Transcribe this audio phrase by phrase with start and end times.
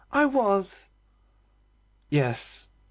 [0.11, 0.89] I was!"
[2.09, 2.69] "Yes."